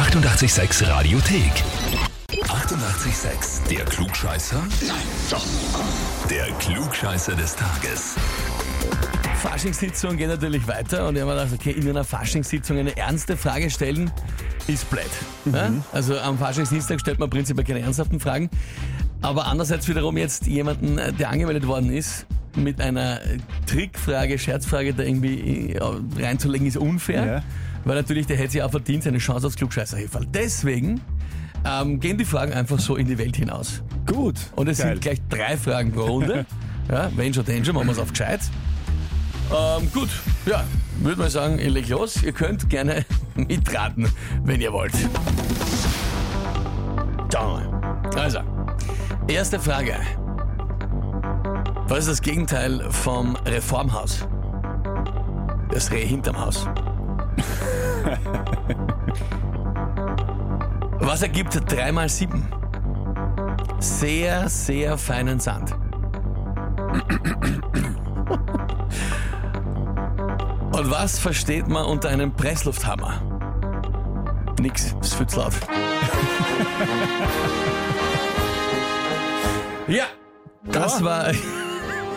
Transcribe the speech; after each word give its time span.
886 0.00 0.88
Radiothek. 0.88 1.52
88,6. 2.30 3.68
Der 3.68 3.84
Klugscheißer? 3.84 4.56
Nein, 4.56 4.96
doch. 5.30 5.44
Der 6.30 6.46
Klugscheißer 6.52 7.34
des 7.34 7.54
Tages. 7.54 8.14
Faschingssitzung 9.42 10.16
geht 10.16 10.28
natürlich 10.28 10.66
weiter 10.66 11.06
und 11.06 11.16
ich 11.16 11.20
habe 11.20 11.34
mir 11.34 11.44
gedacht, 11.44 11.54
okay, 11.60 11.72
in 11.72 11.86
einer 11.86 12.04
Faschingssitzung 12.04 12.78
eine 12.78 12.96
ernste 12.96 13.36
Frage 13.36 13.68
stellen 13.68 14.10
ist 14.68 14.88
blöd. 14.88 15.02
Ja? 15.44 15.70
Also 15.92 16.18
am 16.18 16.38
Faschingsdienstag 16.38 16.98
stellt 16.98 17.18
man 17.18 17.28
prinzipiell 17.28 17.66
keine 17.66 17.80
ernsthaften 17.80 18.20
Fragen. 18.20 18.48
Aber 19.20 19.48
andererseits 19.48 19.86
wiederum 19.86 20.16
jetzt 20.16 20.46
jemanden, 20.46 20.96
der 21.18 21.28
angemeldet 21.28 21.66
worden 21.66 21.92
ist, 21.92 22.24
mit 22.56 22.80
einer 22.80 23.20
Trickfrage, 23.66 24.38
Scherzfrage 24.38 24.94
da 24.94 25.02
irgendwie 25.02 25.72
äh, 25.72 25.82
reinzulegen, 26.18 26.66
ist 26.66 26.76
unfair. 26.76 27.26
Ja. 27.26 27.42
Weil 27.84 27.96
natürlich, 27.96 28.26
der 28.26 28.36
hätte 28.36 28.52
sich 28.52 28.62
auch 28.62 28.70
verdient, 28.70 29.04
seine 29.04 29.18
Chance 29.18 29.46
aufs 29.46 29.56
Klugscheißerhefall. 29.56 30.26
Deswegen 30.32 31.00
ähm, 31.64 32.00
gehen 32.00 32.18
die 32.18 32.24
Fragen 32.24 32.52
einfach 32.52 32.78
so 32.78 32.96
in 32.96 33.06
die 33.06 33.18
Welt 33.18 33.36
hinaus. 33.36 33.82
Gut. 34.06 34.36
Und 34.56 34.68
es 34.68 34.78
Geil. 34.78 34.92
sind 34.92 35.00
gleich 35.00 35.18
drei 35.28 35.56
Fragen 35.56 35.92
pro 35.92 36.02
Runde. 36.02 36.46
ja, 36.90 37.10
wenn 37.16 37.32
schon, 37.32 37.44
denn 37.44 37.64
schon, 37.64 37.74
machen 37.74 37.88
wir 37.88 37.92
es 37.92 37.98
auf 37.98 38.10
gescheit. 38.10 38.40
Ähm, 39.50 39.90
gut, 39.92 40.08
ja, 40.46 40.64
würde 41.00 41.18
mal 41.18 41.30
sagen, 41.30 41.58
ich 41.58 41.68
leg 41.70 41.88
los. 41.88 42.22
Ihr 42.22 42.32
könnt 42.32 42.68
gerne 42.70 43.04
mitraten, 43.34 44.08
wenn 44.44 44.60
ihr 44.60 44.72
wollt. 44.72 44.92
Schauen 47.32 47.62
wir 47.62 47.70
mal. 47.70 48.20
Also, 48.20 48.40
erste 49.26 49.58
Frage. 49.58 49.94
Was 51.90 52.06
ist 52.06 52.08
das 52.08 52.22
Gegenteil 52.22 52.88
vom 52.92 53.36
Reformhaus? 53.44 54.24
Das 55.72 55.90
Reh 55.90 56.06
hinterm 56.06 56.38
Haus. 56.38 56.64
Was 61.00 61.22
ergibt 61.22 61.60
3 61.66 61.90
mal 61.90 62.08
7? 62.08 62.46
Sehr, 63.80 64.48
sehr 64.48 64.96
feinen 64.98 65.40
Sand. 65.40 65.72
Und 70.72 70.88
was 70.92 71.18
versteht 71.18 71.66
man 71.66 71.86
unter 71.86 72.10
einem 72.10 72.32
Presslufthammer? 72.32 73.20
Nix, 74.60 74.94
viel 75.16 75.26
zu 75.26 75.40
laut. 75.40 75.54
ja, 79.88 80.04
das 80.70 81.02
war 81.02 81.32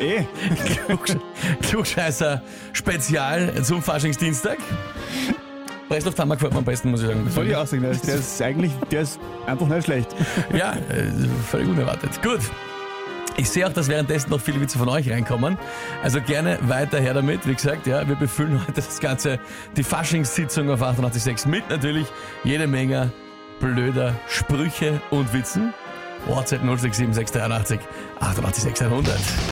Eh, 0.00 0.24
Klugsch- 0.88 1.18
Klugscheißer 1.62 2.42
Spezial 2.72 3.52
zum 3.62 3.82
Faschingsdienstag. 3.82 4.58
Presslufthammer 5.88 6.36
gefällt 6.36 6.52
mir 6.52 6.58
am 6.60 6.64
besten, 6.64 6.90
muss 6.90 7.02
ich 7.02 7.08
sagen. 7.08 7.28
soll 7.30 7.46
ich 7.48 7.56
auch 7.56 7.66
sagen, 7.66 7.82
der 7.82 7.90
ist, 7.92 8.06
der 8.06 8.14
ist 8.16 8.40
eigentlich, 8.42 8.72
der 8.90 9.02
ist 9.02 9.20
einfach 9.46 9.66
nicht 9.66 9.84
schlecht. 9.84 10.08
Ja, 10.56 10.72
äh, 10.72 11.10
völlig 11.50 11.68
unerwartet. 11.68 12.22
Gut. 12.22 12.40
Ich 13.36 13.48
sehe 13.48 13.66
auch, 13.66 13.72
dass 13.72 13.88
währenddessen 13.88 14.28
noch 14.30 14.40
viele 14.40 14.60
Witze 14.60 14.78
von 14.78 14.88
euch 14.90 15.10
reinkommen. 15.10 15.56
Also 16.02 16.20
gerne 16.20 16.58
weiter 16.62 17.00
her 17.00 17.14
damit. 17.14 17.46
Wie 17.46 17.54
gesagt, 17.54 17.86
ja, 17.86 18.06
wir 18.06 18.16
befüllen 18.16 18.60
heute 18.60 18.72
das 18.72 19.00
Ganze, 19.00 19.38
die 19.76 19.82
Faschingssitzung 19.82 20.68
auf 20.70 20.82
886 20.82 21.46
mit 21.46 21.68
natürlich 21.70 22.06
jede 22.44 22.66
Menge 22.66 23.10
blöder 23.60 24.14
Sprüche 24.28 25.00
und 25.10 25.32
Witzen. 25.32 25.72
WhatsApp 26.26 26.60
067 26.62 27.14
683 27.14 27.80
886 28.20 28.86
100. 28.86 29.51